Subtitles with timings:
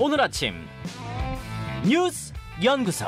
[0.00, 0.54] 오늘 아침
[1.84, 2.32] 뉴스
[2.62, 3.06] 연구소.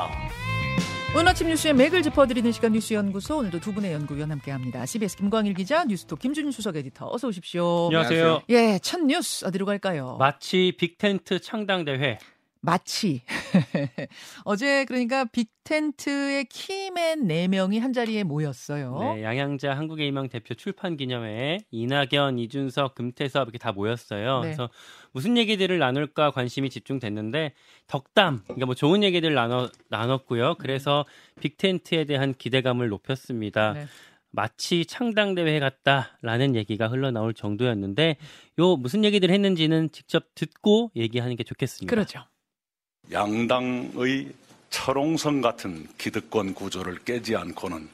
[1.15, 4.85] 오늘 아침 뉴스의 맥을 짚어드리는 시간 뉴스 연구소 오늘도 두 분의 연구위원 함께합니다.
[4.85, 7.85] CBS 김광일 기자, 뉴스톱 김준일 수석 에디터 어서 오십시오.
[7.85, 8.41] 안녕하세요.
[8.49, 10.17] 예, 첫 뉴스 어디로 갈까요?
[10.19, 12.17] 마치 빅텐트 창당 대회
[12.61, 13.23] 마치
[14.45, 19.15] 어제 그러니까 빅텐트의 키맨 4명이 한 자리에 모였어요.
[19.15, 24.41] 네, 양향자 한국의 희망 대표 출판 기념회에 이낙연, 이준석, 금태섭 이렇게 다 모였어요.
[24.41, 24.47] 네.
[24.47, 24.69] 그래서
[25.11, 27.53] 무슨 얘기들을 나눌까 관심이 집중됐는데
[27.87, 30.55] 덕담, 그러니까 뭐 좋은 얘기들 나눠 나눴고요.
[30.59, 31.05] 그래서
[31.39, 33.73] 빅텐트에 대한 기대감을 높였습니다.
[33.73, 33.85] 네.
[34.31, 38.17] 마치 창당 대회 같다라는 얘기가 흘러나올 정도였는데
[38.59, 41.89] 요 무슨 얘기들 했는지는 직접 듣고 얘기하는 게 좋겠습니다.
[41.89, 42.23] 그렇죠.
[43.11, 44.29] 양당의
[44.69, 47.89] 철옹성 같은 기득권 구조를 깨지 않고는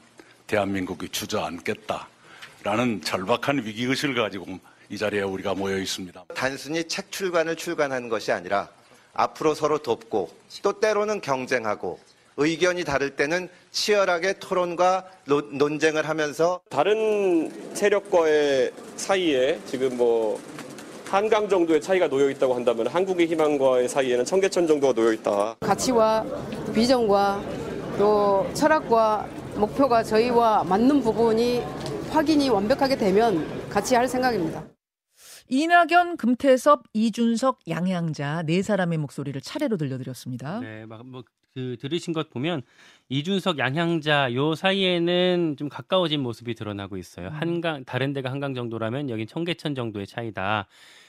[0.46, 4.58] 대한민국이 주저앉겠다라는 절박한 위기의식을 가지고
[4.88, 6.24] 이 자리에 우리가 모여 있습니다.
[6.34, 8.68] 단순히 책 출간을 출간하는 것이 아니라
[9.12, 10.30] 앞으로 서로 돕고
[10.62, 11.98] 또 때로는 경쟁하고
[12.36, 20.40] 의견이 다를 때는 치열하게 토론과 논- 논쟁을 하면서 다른 세력과의 사이에 지금 뭐
[21.10, 25.56] 한강 정도의 차이가 놓여 있다고 한다면 한국의 희망과의 사이에는 청계천 정도가 놓여 있다.
[25.60, 26.24] 가치와
[26.74, 27.42] 비전과
[27.98, 31.62] 또 철학과 목표가 저희와 맞는 부분이
[32.10, 34.62] 확인이 완벽하게 되면 같이 할 생각입니다.
[35.48, 40.60] 이낙연, 금태섭, 이준석, 양양자 네 사람의 목소리를 차례로 들려드렸습니다.
[40.60, 41.22] 네, 막 뭐
[41.54, 42.62] 그 들으신 것 보면
[43.08, 47.28] 이준석, 양향자 요 사이에는 좀 가까워진 모습이 드러나고 있어요.
[47.32, 50.66] 한강 다른 데가 한강 정도라면 여긴 청계천 정도의 차이다.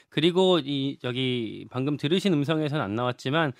[0.08, 3.52] 그리고 이 여기 방금 들으신 음성에서는 안 나왔지만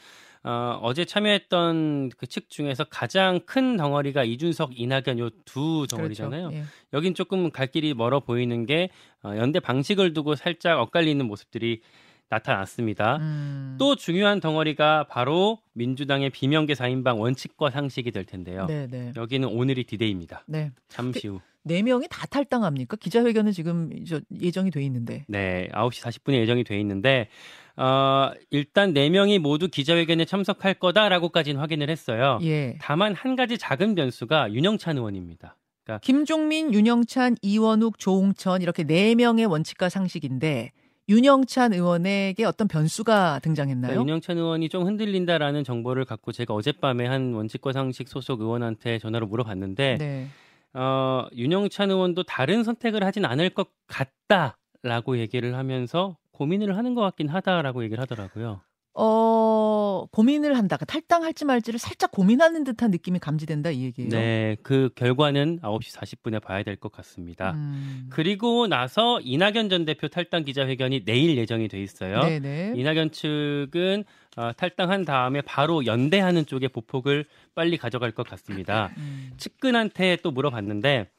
[0.43, 6.49] 어, 어제 참여했던 그 측 중에서 가장 큰 덩어리가 이준석, 이낙연 요 두 덩어리잖아요.
[6.49, 6.57] 그렇죠.
[6.57, 6.65] 예.
[6.95, 8.89] 여긴 조금 갈 길이 멀어 보이는 게
[9.23, 11.83] 어, 연대 방식을 두고 살짝 엇갈리는 모습들이
[12.31, 13.17] 나타났습니다.
[13.17, 13.77] 음.
[13.79, 18.67] 또 중요한 덩어리가 바로 민주당의 비명계 4인방 원칙과 상식이 될 텐데요.
[18.67, 19.13] 네, 네.
[19.17, 20.45] 여기는 오늘이 디데이입니다.
[20.47, 20.71] 네.
[20.89, 21.41] 잠시 후.
[21.63, 22.97] 네 명이 다 탈당합니까?
[22.97, 25.25] 기자회견은 지금 저 예정이 돼 있는데.
[25.29, 27.29] 네, 9시 40분에 예정이 돼 있는데
[27.77, 32.39] 어, 일단 네 명이 모두 기자회견에 참석할 거다라고까지는 확인을 했어요.
[32.43, 32.79] 예.
[32.81, 35.57] 다만 한 가지 작은 변수가 윤영찬 의원입니다.
[35.85, 40.73] 그러니까 김종민, 윤영찬, 이원욱, 조홍천 이렇게 네 명의 원칙과 상식인데
[41.11, 43.91] 윤영찬 의원에게 어떤 변수가 등장했나요?
[43.91, 49.27] 그러니까 윤영찬 의원이 좀 흔들린다라는 정보를 갖고 제가 어젯밤에 한 원칙과 상식 소속 의원한테 전화로
[49.27, 50.27] 물어봤는데 네.
[50.73, 57.29] 어, 윤영찬 의원도 다른 선택을 하진 않을 것 같다라고 얘기를 하면서 고민을 하는 것 같긴
[57.29, 58.61] 하다라고 얘기를 하더라고요.
[58.95, 60.77] 어, 고민을 한다.
[60.77, 64.11] 탈당할지 말지를 살짝 고민하는 듯한 느낌이 감지된다 이 얘기예요.
[64.11, 67.53] 네, 그 결과는 9시 40분에 봐야 될 것 같습니다.
[67.53, 68.07] 음.
[68.11, 72.21] 그리고 나서 이낙연 전 대표 탈당 기자회견이 내일 예정이 돼 있어요.
[72.21, 72.73] 네네.
[72.77, 74.05] 이낙연 측은
[74.37, 78.91] 어, 탈당한 다음에 바로 연대하는 쪽에 보폭을 빨리 가져갈 것 같습니다.
[78.97, 79.31] 음.
[79.37, 81.11] 측근한테 또 물어봤는데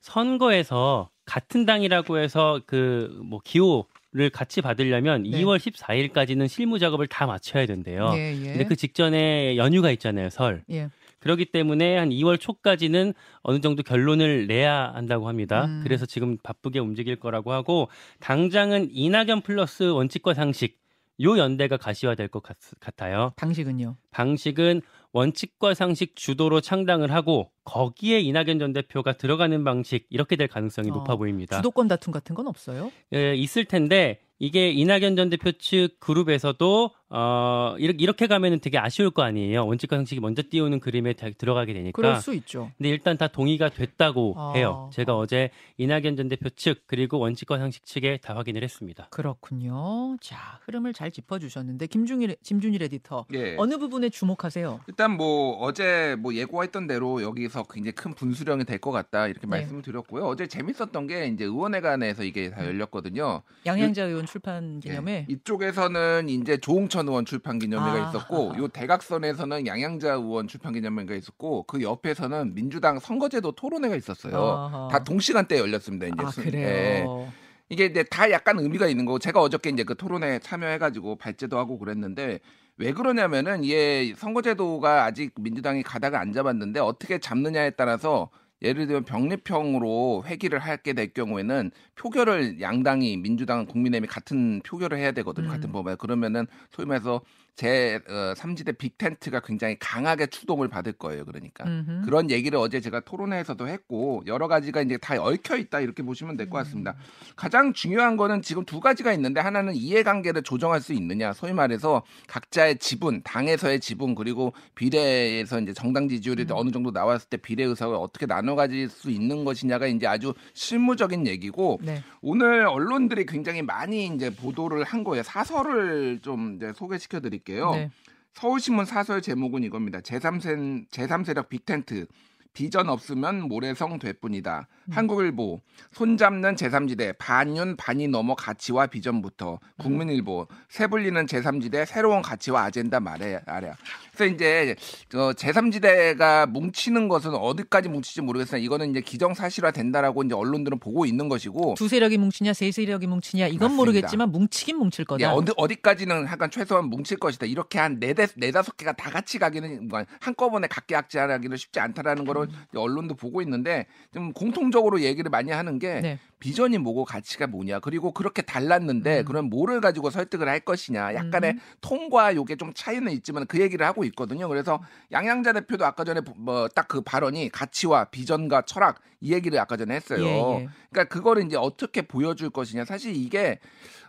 [0.00, 5.30] 선거에서 같은 당이라고 해서 그 뭐 기호 를 같이 받으려면 네.
[5.42, 8.10] 2월 14일까지는 실무 작업을 다 마쳐야 된대요.
[8.14, 8.44] 예, 예.
[8.48, 10.64] 근데 그 직전에 연휴가 있잖아요, 설.
[10.70, 10.90] 예.
[11.20, 15.64] 그렇기 때문에 한 2월 초까지는 어느 정도 결론을 내야 한다고 합니다.
[15.64, 15.80] 음.
[15.82, 17.88] 그래서 지금 바쁘게 움직일 거라고 하고
[18.20, 20.78] 당장은 이낙연 플러스 원칙과 상식
[21.22, 23.32] 요 연대가 가시화될 것 같, 같아요.
[23.36, 23.96] 방식은요.
[24.10, 30.90] 방식은 원칙과 상식 주도로 창당을 하고 거기에 이낙연 전 대표가 들어가는 방식 이렇게 될 가능성이
[30.90, 31.56] 어, 높아 보입니다.
[31.56, 32.90] 주도권 다툼 같은 건 없어요?
[33.14, 39.10] 예, 있을 텐데 이게 이낙연 전 대표 측 그룹에서도 어 이렇게, 이렇게 가면은 되게 아쉬울
[39.10, 39.66] 거 아니에요.
[39.66, 41.92] 원칙과 상식이 먼저 띄우는 그림에 다 들어가게 되니까.
[41.94, 42.70] 그럴 수 있죠.
[42.78, 44.52] 근데 일단 다 동의가 됐다고 아.
[44.54, 44.88] 해요.
[44.92, 49.08] 제가 어 제 이낙연 전 대표 측 그리고 원칙과 상식 측에 다 확인을 했습니다.
[49.10, 50.16] 그렇군요.
[50.20, 53.56] 자, 흐름을 잘 짚어 주셨는데 김중일, 김준일 에디터 예.
[53.58, 54.80] 어느 부분에 주목하세요?
[54.88, 59.48] 일단 뭐 어제 뭐 예고했던 대로 여기서 굉장히 큰 분수령이 될 것 같다 이렇게 네.
[59.58, 60.24] 말씀을 드렸고요.
[60.24, 63.42] 어제 재밌었던 게 이제 의원회관에서 이게 다 열렸거든요.
[63.64, 65.12] 양양자 의원 출판 기념회.
[65.12, 65.26] 예.
[65.28, 68.08] 이쪽에서는 이제 조홍천 의원 출판 기념회가 아.
[68.08, 74.36] 있었고 요 대각선에서는 양양자 의원 출판 기념회가 있었고 그 옆에서는 민주당 선거제도 토론회가 있었어요.
[74.36, 74.88] 아하.
[74.90, 76.06] 다 동시간대에 열렸습니다.
[76.06, 76.66] 이제 아 순- 그래요.
[76.66, 77.32] 예.
[77.68, 81.78] 이게 이제 다 약간 의미가 있는 거고 제가 어저께 이제 그 토론회 참여해가지고 발제도 하고
[81.78, 82.40] 그랬는데
[82.76, 88.30] 왜 그러냐면은 이게 선거제도가 아직 민주당이 가닥을 안 잡았는데 어떻게 잡느냐에 따라서
[88.62, 95.48] 예를 들면 병립형으로 회기를 하게 될 경우에는 표결을 양당이 민주당 국민의힘이 같은 표결을 해야 되거든요.
[95.48, 95.50] 음.
[95.50, 97.20] 같은 법에 그러면은 소위 말해서
[97.54, 101.24] 제 어, 3지대 빅텐트가 굉장히 강하게 추동을 받을 거예요.
[101.26, 102.02] 그러니까 음흠.
[102.06, 106.48] 그런 얘기를 어제 제가 토론회에서도 했고 여러 가지가 이제 다 얽혀 있다 이렇게 보시면 될
[106.48, 106.94] 것 같습니다.
[107.36, 112.78] 가장 중요한 거는 지금 두 가지가 있는데 하나는 이해관계를 조정할 수 있느냐, 소위 말해서 각자의
[112.78, 118.26] 지분, 당에서의 지분 그리고 비례에서 이제 정당 지지율이 어느 정도 나왔을 때 비례 의석을 어떻게
[118.26, 122.02] 나눠 가질 수 있는 것이냐가 이제 아주 실무적인 얘기고 네.
[122.22, 125.22] 오늘 언론들이 굉장히 많이 이제 보도를 한 거예요.
[125.22, 127.41] 사설을 좀 이제 소개시켜 드릴게요.
[127.72, 127.90] 네.
[128.34, 130.00] 서울신문 사설 제목은 이겁니다.
[130.00, 132.06] 제3세, 제3세력 빅텐트.
[132.52, 134.68] 비전 없으면 모래성 될 뿐이다.
[134.84, 134.92] 음.
[134.92, 135.60] 한국일보
[135.92, 143.40] 손잡는 제3지대 반윤 반이 넘어 가치와 비전부터 국민일보 새 불리는 제3지대 새로운 가치와 아젠다 말해
[143.46, 143.74] 아랴.
[144.14, 144.76] 그래서 이제
[145.14, 151.28] 어, 제3지대가 뭉치는 것은 어디까지 뭉칠지 모르겠으나 이거는 이제 기정사실화 된다라고 이제 언론들은 보고 있는
[151.30, 153.76] 것이고 두 세력이 뭉치냐 세 세력이 뭉치냐 이건 맞습니다.
[153.76, 155.32] 모르겠지만 뭉치긴 뭉칠 예, 거다.
[155.32, 157.46] 어디 어디까지는 약간 최소한 뭉칠 것이다.
[157.46, 162.41] 이렇게 한 네대 네다섯 개가 다 같이 가기는 뭐 한꺼번에 각계각지하기는 쉽지 않다라는 거를
[162.74, 166.18] 언론도 보고 있는데 좀 공통적으로 얘기를 많이 하는 게 네.
[166.42, 167.78] 비전이 뭐고 가치가 뭐냐.
[167.78, 169.24] 그리고 그렇게 달랐는데 음.
[169.24, 171.14] 그럼 뭐를 가지고 설득을 할 것이냐.
[171.14, 174.48] 약간의 톤과 요게 좀 차이는 있지만 그 얘기를 하고 있거든요.
[174.48, 174.80] 그래서
[175.12, 179.94] 양양자 대표도 아까 전에 뭐 딱 그 발언이 가치와 비전과 철학 이 얘기를 아까 전에
[179.94, 180.20] 했어요.
[180.26, 180.28] 예,
[180.62, 180.68] 예.
[180.90, 182.84] 그러니까 그거를 이제 어떻게 보여줄 것이냐.
[182.84, 183.60] 사실 이게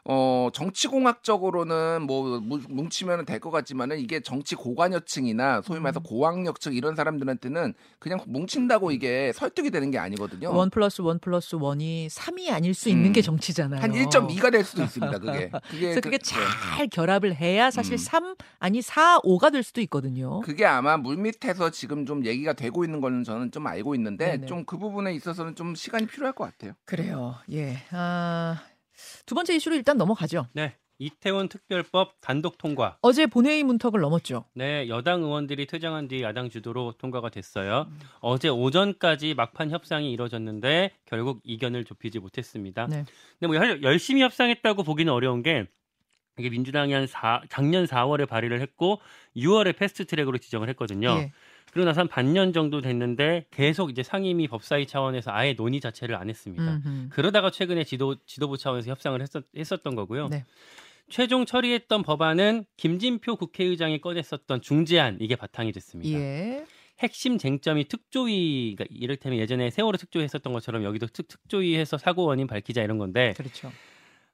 [0.05, 6.03] 어 정치공학적으로는 뭐 무- 뭉치면 될 것 같지만은 이게 정치 고관여층이나 소위 말해서 음.
[6.03, 10.53] 고학력층 이런 사람들한테는 그냥 뭉친다고 이게 설득이 되는 게 아니거든요.
[10.53, 13.13] 원 플러스 원 플러스 원이 3이 아닐 수 있는 음.
[13.13, 13.81] 게 정치잖아요.
[13.81, 15.19] 한 1.2가 될 수도 있습니다.
[15.19, 15.49] 그게.
[15.69, 17.97] 그게 그래서 그게 그- 잘 결합을 해야 사실 음.
[17.97, 20.39] 3 아니 4, 5가 될 수도 있거든요.
[20.41, 24.45] 그게 아마 물밑에서 지금 좀 얘기가 되고 있는 거는 저는 좀 알고 있는데.
[24.45, 26.73] 좀 그 부분에 있어서는 좀 시간이 필요할 것 같아요.
[26.85, 27.35] 그래요.
[27.51, 27.77] 예.
[27.91, 28.61] 아,
[29.25, 30.47] 두 번째 이슈로 일단 넘어가죠.
[30.53, 30.75] 네.
[30.99, 32.97] 이태원 특별법 단독 통과.
[33.01, 34.45] 어제 본회의 문턱을 넘었죠.
[34.53, 37.87] 네, 여당 의원들이 퇴장한 뒤 야당 주도로 통과가 됐어요.
[37.89, 37.99] 음.
[38.21, 42.87] 어제 오전까지 막판 협상이 이뤄졌는데 결국 이견을 좁히지 못했습니다.
[42.87, 43.05] 네.
[43.39, 45.65] 근데 뭐 열- 열심히 협상했다고 보기는 어려운 게
[46.39, 48.99] 이게 민주당이 한 4, 작년 4월에 발의를 했고
[49.35, 51.09] 6월에 패스트 트랙으로 지정을 했거든요.
[51.19, 51.31] 예.
[51.73, 56.29] 그러고 나서 한 반년 정도 됐는데 계속 이제 상임위 법사위 차원에서 아예 논의 자체를 안
[56.29, 56.63] 했습니다.
[56.63, 57.09] 음흠.
[57.09, 60.27] 그러다가 최근에 지도 지도부 차원에서 협상을 했었, 했었 던 거고요.
[60.29, 60.45] 네.
[61.09, 66.19] 최종 처리했던 법안은 김진표 국회의장이 꺼냈었던 중재안 이게 바탕이 됐습니다.
[66.19, 66.65] 예.
[66.99, 72.45] 핵심 쟁점이 특조위, 그러니까 이를테면 예전에 세월호 특조위 했었던 것처럼 여기도 특, 특조위해서 사고 원인
[72.45, 73.71] 밝히자 이런 건데 그렇죠.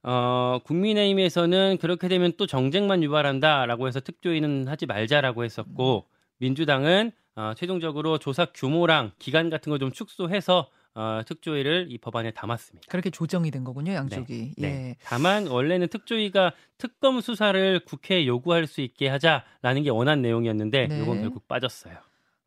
[0.03, 6.05] 어, 국민의힘에서는 그렇게 되면 또 정쟁만 유발한다라고 해서 특조위는 하지 말자라고 했었고
[6.37, 12.87] 민주당은 어, 최종적으로 조사 규모랑 기간 같은 걸 좀 축소해서 어, 특조위를 이 법안에 담았습니다.
[12.89, 14.55] 그렇게 조정이 된 거군요, 양쪽이.
[14.57, 14.61] 예.
[14.61, 14.97] 네.
[15.03, 21.01] 다만 원래는 특조위가 특검 수사를 국회에 요구할 수 있게 하자라는 게 원한 내용이었는데 네.
[21.01, 21.95] 이건 결국 빠졌어요.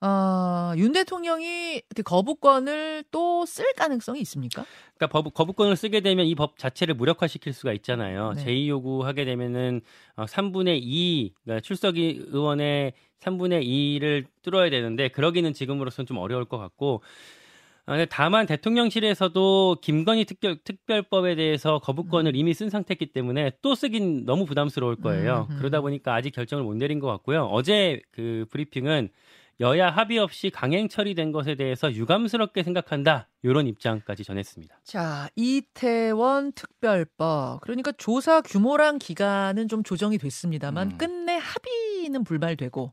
[0.04, 4.66] 아, 윤 대통령이 그 거부권을 또 쓸 가능성이 있습니까?
[4.96, 8.32] 그러니까 법, 거부권을 쓰게 되면 이 법 자체를 무력화시킬 수가 있잖아요.
[8.34, 8.44] 네.
[8.44, 9.81] 제2 요구하게 되면은
[10.16, 16.58] 어, 3분의 2, 그러니까 출석이 의원의 3분의 2를 뚫어야 되는데 그러기는 지금으로서는 좀 어려울 것
[16.58, 17.02] 같고
[17.87, 24.25] 아, 근데 다만 대통령실에서도 김건희 특별, 특별법에 대해서 거부권을 이미 쓴 상태이기 때문에 또 쓰긴
[24.25, 25.46] 너무 부담스러울 거예요.
[25.50, 25.58] 음, 음.
[25.58, 27.44] 그러다 보니까 아직 결정을 못 내린 것 같고요.
[27.46, 29.08] 어제 그 브리핑은
[29.62, 33.29] 여야 합의 없이 강행 처리된 것에 대해서 유감스럽게 생각한다.
[33.43, 34.81] 이런 입장까지 전했습니다.
[34.82, 37.60] 자, 이태원 특별법.
[37.60, 40.98] 그러니까 조사 규모랑 기간은 좀 조정이 됐습니다만 음.
[40.98, 42.93] 끝내 합의는 불발되고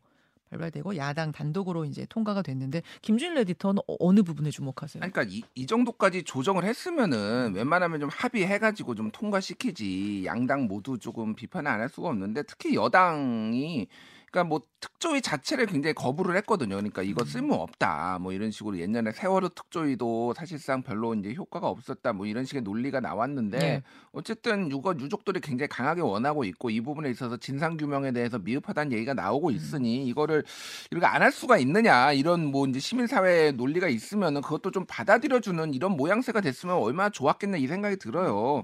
[0.52, 5.00] 발발되고 야당 단독으로 이제 통과가 됐는데 김준일 에디터는 어- 어느 부분에 주목하세요?
[5.02, 11.70] 그러니까 이, 이 정도까지 조정을 했으면은 웬만하면 좀 합의해가지고 좀 통과시키지 양당 모두 조금 비판을
[11.70, 13.88] 안 할 수가 없는데 특히 여당이
[14.32, 16.76] 그러니까 뭐 특조위 자체를 굉장히 거부를 했거든요.
[16.76, 18.18] 그러니까 이거 쓸모 없다.
[18.20, 22.14] 뭐 이런 식으로 옛날에 세월호 특조위도 사실상 별로 이제 효과가 없었다.
[22.14, 23.84] 뭐 이런 식의 논리가 나왔는데 네.
[24.12, 29.14] 어쨌든 유거 유족들이 굉장히 강하게 원하고 있고 이 부분에 있어서 진상 규명에 대해서 미흡하다는 얘기가
[29.14, 30.44] 나오고 있으니 이거를
[30.92, 35.42] 이렇게 안 할 수가 있느냐 이런 뭐 이제 시민 사회 논리가 있으면은 그것도 좀 받아들여
[35.42, 38.64] 주는 이런 모양새가 됐으면 얼마나 좋았겠냐 이 생각이 들어요.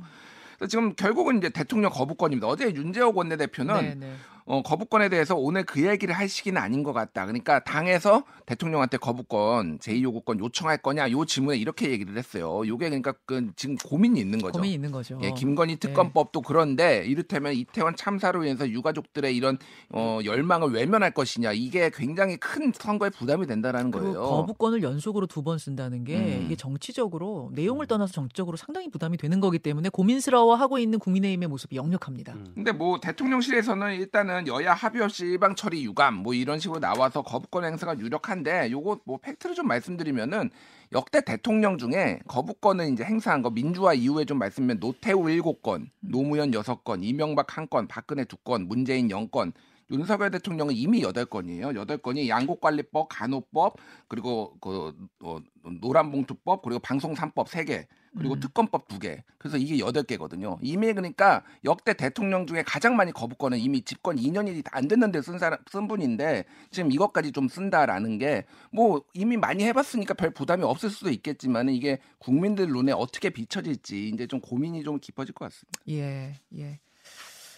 [0.58, 2.48] 그래서 지금 결국은 이제 대통령 거부권입니다.
[2.48, 4.16] 어제 윤재옥 원내대표는 네, 네.
[4.48, 7.26] 어, 거부권에 대해서 오늘 그 얘기를 할 시기는 아닌 것 같다.
[7.26, 12.62] 그러니까 당에서 대통령한테 거부권, 제2요구권 요청할 거냐 요 질문에 이렇게 얘기를 했어요.
[12.68, 14.54] 요게 그러니까 그 지금 고민이 있는 거죠.
[14.54, 15.20] 고민이 있는 거죠.
[15.24, 15.80] 예, 김건희 네.
[15.80, 19.58] 특검법도 그런데 이를테면 이태원 참사로 인해서 유가족들의 이런
[19.90, 24.30] 어, 열망을 외면할 것이냐 이게 굉장히 큰 선거에 부담이 된다라는 그리고 거예요.
[24.30, 26.42] 거부권을 연속으로 두 번 쓴다는 게 음.
[26.46, 32.34] 이게 정치적으로 내용을 떠나서 정치적으로 상당히 부담이 되는 거기 때문에 고민스러워하고 있는 국민의힘의 모습이 역력합니다.
[32.34, 32.48] 음.
[32.56, 37.22] 근데 뭐 대통령실에서는 일단은 일단은 여야 합의 없이 일방 처리 유감 뭐 이런 식으로 나와서
[37.22, 40.50] 거부권 행사가 유력한데 요거 뭐 팩트를 좀 말씀드리면은
[40.92, 47.04] 역대 대통령 중에 거부권을 이제 행사한 거 민주화 이후에 좀 말씀드리면 노태우 7건, 노무현 6건,
[47.04, 49.54] 이명박 1건, 박근혜 2건, 문재인 0건,
[49.92, 51.74] 윤석열 대통령은 이미 8건이에요.
[51.86, 53.78] 8건이 양국관리법, 간호법,
[54.08, 55.40] 그리고 그 어,
[55.82, 57.86] 노란봉투법, 그리고 방송 3법 3개.
[58.18, 58.40] 그리고 음.
[58.40, 59.24] 특검법 2개.
[59.38, 60.58] 그래서 이게 8개거든요.
[60.62, 65.60] 이미 그러니까 역대 대통령 중에 가장 많이 거부권은 이미 집권 2년이 안 됐는데 쓴 사람
[65.70, 71.10] 쓴 분인데 지금 이것까지 좀 쓴다라는 게 뭐 이미 많이 해봤으니까 별 부담이 없을 수도
[71.10, 75.80] 있겠지만 이게 국민들 눈에 어떻게 비춰질지 이제 좀 고민이 좀 깊어질 것 같습니다.
[75.90, 76.80] 예, 예.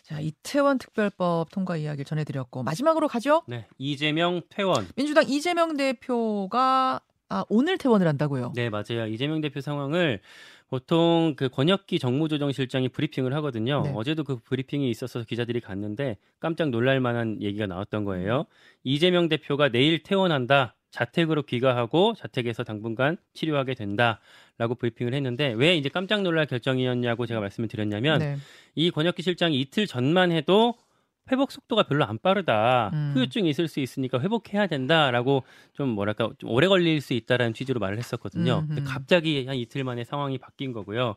[0.08, 3.44] 자, 이태원 특별법 통과 이야기를 전해드렸고 마지막으로 가죠.
[3.46, 4.88] 네, 이재명 퇴원.
[4.96, 8.54] 민주당 이재명 대표가 아, 오늘 퇴원을 한다고요.
[8.56, 9.08] 네, 맞아요.
[9.10, 10.22] 이재명 대표 상황을
[10.70, 13.82] 보통 그 권혁기 정무조정실장이 브리핑을 하거든요.
[13.84, 13.92] 네.
[13.94, 18.46] 어제도 그 브리핑이 있어서 기자들이 갔는데 깜짝 놀랄 만한 얘기가 나왔던 거예요.
[18.86, 20.77] 이재명 대표가 내일 퇴원한다.
[20.98, 27.70] 자택으로 귀가하고 자택에서 당분간 치료하게 된다라고 브리핑을 했는데 왜 이제 깜짝 놀랄 결정이었냐고 제가 말씀을
[27.70, 28.38] 드렸냐면 네.
[28.74, 30.74] 이 권혁기 실장이 이틀 전만 해도
[31.32, 32.90] 회복 속도가 별로 안 빠르다.
[32.94, 33.12] 음.
[33.14, 37.98] 후유증이 있을 수 있으니까 회복해야 된다라고 좀 뭐랄까 좀 오래 걸릴 수 있다라는 취지로 말을
[37.98, 38.66] 했었거든요.
[38.66, 38.90] 근데 음흠.
[38.90, 41.16] 갑자기 한 이틀 만에 상황이 바뀐 거고요.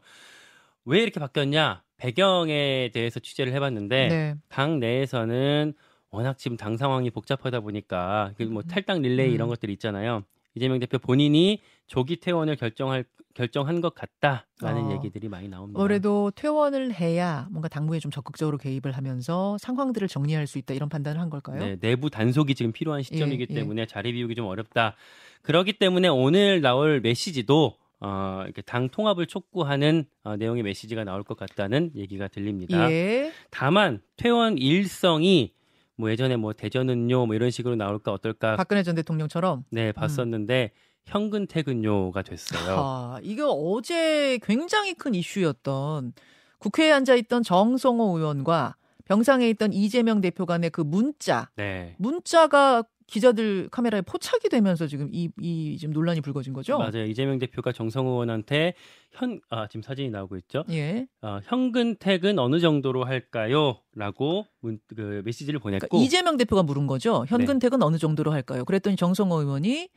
[0.85, 1.83] 왜 이렇게 바뀌었냐?
[1.97, 4.35] 배경에 대해서 취재를 해봤는데 네.
[4.49, 5.75] 당 내에서는
[6.11, 9.51] 워낙 지금 당 상황이 복잡하다 보니까 그뭐 탈당 릴레이 이런 음.
[9.51, 10.25] 것들 있잖아요.
[10.55, 14.93] 이재명 대표 본인이 조기 퇴원을 결정할 결정한 것 같다라는 어.
[14.95, 15.81] 얘기들이 많이 나옵니다.
[15.81, 21.21] 올해도 퇴원을 해야 뭔가 당무에 좀 적극적으로 개입을 하면서 상황들을 정리할 수 있다 이런 판단을
[21.21, 21.61] 한 걸까요?
[21.61, 23.55] 네, 내부 단속이 지금 필요한 시점이기 예, 예.
[23.55, 24.97] 때문에 자리 비우기 좀 어렵다.
[25.43, 31.37] 그렇기 때문에 오늘 나올 메시지도 어, 이렇게 당 통합을 촉구하는 어, 내용의 메시지가 나올 것
[31.37, 32.91] 같다는 얘기가 들립니다.
[32.91, 33.31] 예.
[33.51, 35.53] 다만 퇴원 일성이
[36.01, 40.73] 뭐 예전에 뭐 대전은요 뭐 이런 식으로 나올까 어떨까 박근혜 전 대통령처럼 네 봤었는데
[41.05, 42.77] 현근 퇴근요가 됐어요.
[42.79, 46.13] 아, 이게 어제 굉장히 큰 이슈였던
[46.59, 48.77] 국회에 앉아 있던 정성호 의원과
[49.07, 51.97] 병상에 있던 이재명 대표 간의 그 문자, 네.
[51.99, 56.79] 문자가 기자들 카메라에 포착이 되면서 지금 이, 이 지금 논란이 불거진 거죠?
[56.79, 57.05] 맞아요.
[57.05, 58.75] 이재명 대표가 정성호 의원한테
[59.11, 60.65] 현, 아, 지금 사진이 나오고 있죠.
[60.71, 61.07] 예.
[61.21, 63.81] 어, 현근 퇴근 어느 정도로 할까요?
[63.95, 65.89] 라고 문, 그 메시지를 보냈고.
[65.89, 67.25] 그러니까 이재명 대표가 물은 거죠.
[67.27, 67.69] 현금 네.
[67.83, 68.65] 어느 정도로 할까요?
[68.65, 69.89] 그랬더니 정성호 의원이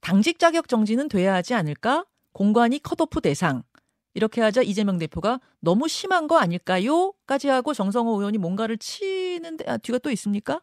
[0.00, 2.04] 당직 자격 정지는 돼야 하지 않을까?
[2.32, 3.62] 공관이 컷오프 대상.
[4.14, 9.98] 이렇게 하자 이재명 대표가 너무 심한 거 아닐까요?까지 하고 정성호 의원이 뭔가를 치는데 아 뒤가
[9.98, 10.62] 또 있습니까?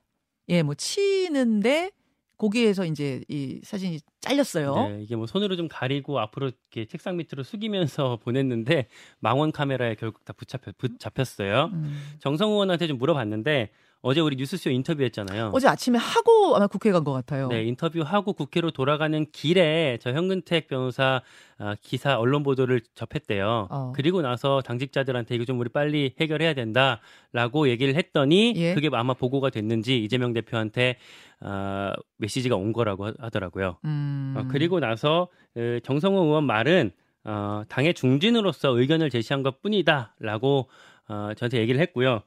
[0.50, 1.92] 예, 뭐 치는데
[2.38, 4.76] 거기에서 이제 이 사진이 잘렸어요.
[4.76, 8.88] 네, 이게 뭐 손으로 좀 가리고 앞으로 이렇게 책상 밑으로 숙이면서 보냈는데
[9.20, 11.70] 망원 카메라에 결국 다 붙잡혔, 붙잡혔어요.
[11.74, 12.16] 음.
[12.20, 13.72] 정성호 의원한테 좀 물어봤는데
[14.06, 15.52] 어제 우리 뉴스쇼 인터뷰했잖아요.
[15.54, 17.48] 어제 아침에 하고 아마 국회에 간것 같아요.
[17.48, 21.22] 네, 인터뷰하고 국회로 돌아가는 길에 저 현근택 변호사
[21.58, 23.70] 아, 기사 언론 보도를 접했대요.
[23.72, 23.94] 어.
[23.96, 28.74] 그리고 나서 당직자들한테 이거 좀 우리 빨리 해결해야 된다라고 얘기를 했더니 예.
[28.74, 30.98] 그게 아마 보고가 됐는지 이재명 대표한테
[31.40, 33.78] 아, 메시지가 온 거라고 하- 하더라고요.
[33.86, 34.34] 음.
[34.38, 36.92] 어, 그리고 나서 에, 정성호 의원 말은
[37.24, 40.68] 어, 당의 중진으로서 의견을 제시한 것 뿐이다라고
[41.08, 42.22] 어, 저한테 얘기를 했고요.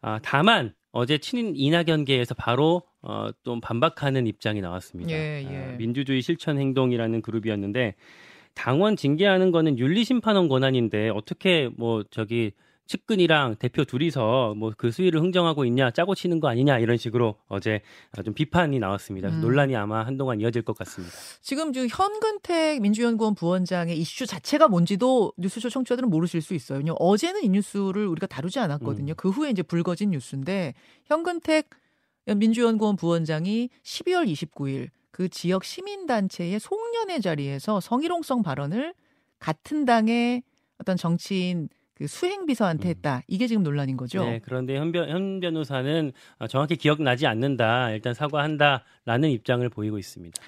[0.00, 5.10] 아, 다만 어제 친인 이낙연계에서 바로 어, 좀 반박하는 입장이 나왔습니다.
[5.10, 5.56] 예, 예.
[5.56, 7.94] 아, 민주주의 실천 행동이라는 그룹이었는데
[8.54, 12.52] 당원 징계하는 거는 윤리심판원 권한인데 어떻게 뭐 저기
[12.86, 17.82] 측근이랑 대표 둘이서 뭐 그 수위를 흥정하고 있냐 짜고 치는 거 아니냐 이런 식으로 어제
[18.16, 19.28] 아, 좀 비판이 나왔습니다.
[19.28, 19.40] 음.
[19.40, 21.14] 논란이 아마 한동안 이어질 것 같습니다.
[21.40, 26.78] 지금 저 현근택 민주연구원 부원장의 이슈 자체가 뭔지도 뉴스쇼 청취자들은 모르실 수 있어요.
[26.78, 28.64] 왜냐면 어제는 이 뉴스를 우리가 다루지 음.
[28.64, 29.14] 않았거든요.
[29.16, 30.74] 그 후에 이제 불거진 뉴스인데
[31.06, 31.70] 현근택
[32.26, 38.94] 민주연구원 부원장이 12월 29일 그 지역 시민단체의 송년회 자리에서 성희롱성 발언을
[39.38, 40.42] 같은 당의
[40.78, 41.68] 어떤 정치인
[42.02, 42.90] 그 수행 비서한테 음.
[42.90, 43.22] 했다.
[43.28, 44.24] 이게 지금 논란인 거죠.
[44.24, 47.90] 네, 그런데 현, 변, 현 변호사는 어, 정확히 기억나지 않는다.
[47.90, 50.42] 일단 사과한다라는 입장을 보이고 있습니다.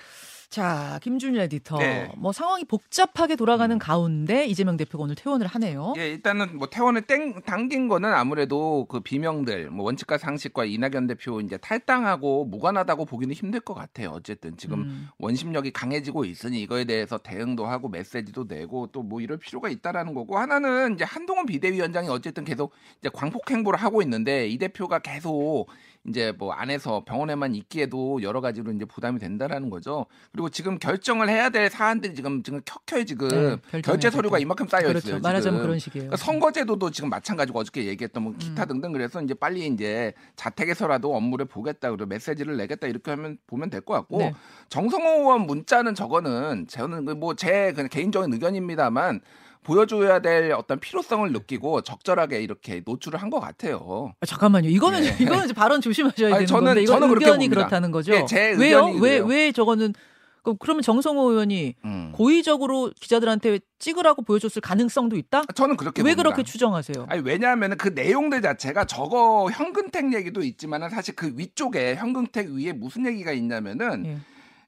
[0.55, 1.79] 자, 김준일 에디터.
[1.79, 2.13] 네.
[2.17, 3.79] 뭐 상황이 복잡하게 돌아가는 음.
[3.81, 5.95] 가운데 이재명 대표가 오늘 퇴원을 하네요.
[5.97, 11.41] 예, 일단은 뭐 퇴원을 땡 당긴 거는 아무래도 그 비명들, 뭐 원칙과 상식과 이낙연 대표
[11.41, 14.11] 이제 탈당하고 무관하다고 보기는 힘들 것 같아요.
[14.11, 15.09] 어쨌든 지금 음.
[15.19, 20.39] 원심력이 강해지고 있으니 이거에 대해서 대응도 하고 메시지도 내고 또 뭐 이럴 필요가 있다라는 거고
[20.39, 25.67] 하나는 이제 한동훈 비대위원장이 어쨌든 계속 이제 광폭 행보를 하고 있는데 이 대표가 계속
[26.07, 30.05] 이제 뭐 안에서 병원에만 있기에도 여러 가지로 이제 부담이 된다라는 거죠.
[30.33, 33.29] 그리고 지금 결정을 해야 될 사안들이 지금 지금 켜켜이 지금
[33.73, 35.09] 네, 결제 서류가 될 이만큼 쌓여 그렇죠.
[35.09, 35.21] 있어요.
[35.21, 35.67] 말하자면 지금.
[35.67, 36.03] 그런 식이에요.
[36.11, 38.39] 그러니까 선거제도도 지금 마찬가지고 어저께 얘기했던 뭐 음.
[38.39, 43.71] 기타 등등 그래서 이제 빨리 이제 자택에서라도 업무를 보겠다 그리고 메시지를 내겠다 이렇게 하면 보면
[43.71, 44.35] 될 것 같고 네.
[44.69, 49.21] 정성호 의원 문자는 저거는 저는 뭐 제 개인적인 의견입니다만
[49.65, 54.13] 보여줘야 될 어떤 필요성을 느끼고 적절하게 이렇게 노출을 한 것 같아요.
[54.21, 54.69] 아, 잠깐만요.
[54.69, 55.17] 이거는 네.
[55.19, 57.49] 이거는 이제 발언 조심하셔야 아니, 되는 저는- 건데 이거 저는 그렇게 의견이.
[57.49, 58.15] 그렇다는 거죠.
[58.15, 58.85] 예, 제 왜요?
[59.01, 59.19] 왜.
[59.19, 59.95] 왜 저거는
[60.43, 62.13] 그- 그러면 정성호 의원이 음.
[62.15, 65.45] 고의적으로 기자들한테 찍으라고 보여줬을 가능성도 있다?
[65.55, 66.23] 저는 그렇게 왜 봅니다.
[66.23, 67.07] 그렇게 추정하세요?
[67.09, 73.07] 아니 왜냐하면 그 내용들 자체가 저거 현근택 얘기도 있지만은 사실 그 위쪽에 현근택 위에 무슨
[73.07, 74.19] 얘기가 있냐면은 예.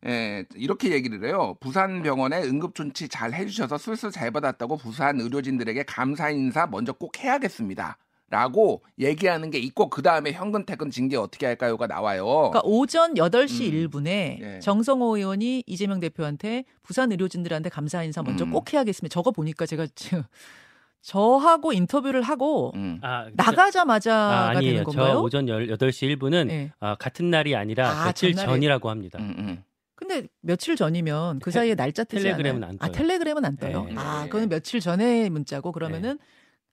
[0.07, 1.57] 예, 이렇게 얘기를 해요.
[1.61, 7.19] 부산 병원에 응급 조치 잘 해주셔서 술술 잘 받았다고 부산 의료진들에게 감사 인사 먼저 꼭
[7.19, 7.97] 해야겠습니다.
[8.29, 12.25] 라고 얘기하는 게 있고 그 다음에 현근택은 징계 어떻게 할까요가 나와요.
[12.27, 13.89] 그러니까 오전 8시 음.
[13.89, 14.07] 1분에
[14.43, 14.59] 예.
[14.61, 18.51] 정성호 의원이 이재명 대표한테 부산 의료진들한테 감사 인사 먼저 음.
[18.51, 19.13] 꼭 해야겠습니다.
[19.13, 20.25] 저거 보니까 제가 지금
[21.03, 22.99] 저하고 인터뷰를 하고 음.
[23.03, 24.85] 아, 나가자마자가 아, 되는 아니에요.
[24.85, 25.07] 건가요?
[25.13, 26.73] 저 오전 8시 1분은 예.
[26.81, 29.19] 아, 같은 날이 아니라 아, 며칠 전날에- 전이라고 합니다.
[29.21, 29.63] 음, 음.
[30.07, 32.77] 근데 며칠 전이면 그 테- 사이에 날짜 뜨지 텔레그램은 않아요?
[32.79, 32.93] 안아 떠요.
[32.93, 33.85] 텔레그램은 안 떠요.
[33.87, 33.95] 네.
[33.97, 34.29] 아 네.
[34.29, 36.19] 그거는 며칠 전에 문자고 그러면은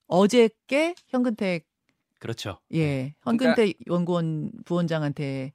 [0.07, 1.65] 어제께 현근택
[2.19, 2.59] 그렇죠.
[2.73, 5.53] 예 현근택 연구원 부원장한테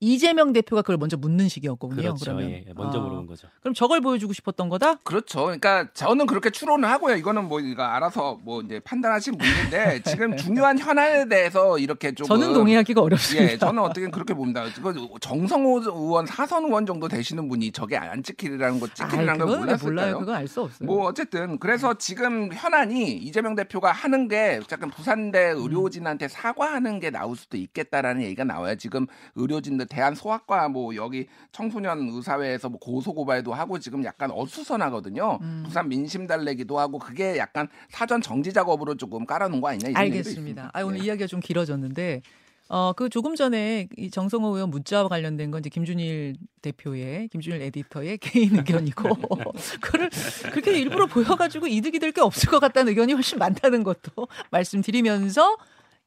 [0.00, 2.00] 이재명 대표가 그걸 먼저 묻는 식이었거든요.
[2.00, 2.24] 그렇죠.
[2.24, 3.48] 그러면 예, 먼저 아, 물어본 거죠.
[3.60, 4.94] 그럼 저걸 보여주고 싶었던 거다?
[5.02, 5.42] 그렇죠.
[5.44, 7.16] 그러니까 저는 그렇게 추론을 하고요.
[7.16, 12.54] 이거는 뭐 이거 알아서 뭐 이제 판단하신 문제인데 지금 중요한 현안에 대해서 이렇게 조금 저는
[12.54, 13.52] 동의하기가 어렵습니다.
[13.52, 14.64] 예, 저는 어떻게 그렇게 봅니다.
[14.80, 19.78] 그 정성호 의원 사선 의원 정도 되시는 분이 저게 안 찍히리라는 거 찍히리라는 걸 몰랐을까요?
[19.82, 20.18] 몰라요.
[20.20, 20.86] 그건 알 수 없어요.
[20.86, 25.58] 뭐 어쨌든 그래서 지금 현안이 이재명 대표가 하는 게 약간 부산대 음.
[25.58, 28.76] 의료진한테 사과하는 게 나올 수도 있겠다라는 얘기가 나와요.
[28.76, 35.38] 지금 의료진들 대한 소아과 뭐 여기 청소년 의사회에서 뭐 고소 고발도 하고 지금 약간 어수선하거든요.
[35.40, 35.62] 음.
[35.64, 40.16] 부산 민심 달래기도 하고 그게 약간 사전 정지 작업으로 조금 깔아놓은 거 아니냐 이런 얘기도
[40.18, 40.30] 알겠습니다.
[40.30, 40.70] 있습니다.
[40.74, 41.04] 아, 오늘 예.
[41.04, 42.22] 이야기가 좀 길어졌는데
[42.70, 48.18] 어, 그 조금 전에 이 정성호 의원 문자와 관련된 건 이제 김준일 대표의 김준일 에디터의
[48.20, 49.08] 개인 의견이고
[49.80, 50.10] 그를
[50.50, 55.56] 그렇게 일부러 보여가지고 이득이 될 게 없을 것 같다는 의견이 훨씬 많다는 것도 말씀드리면서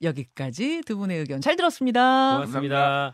[0.04, 2.34] 여기까지 두 분의 의견 잘 들었습니다.
[2.38, 3.14] 고맙습니다.